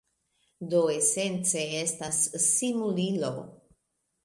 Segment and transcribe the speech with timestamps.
[0.71, 3.33] Do esence estas simulilo.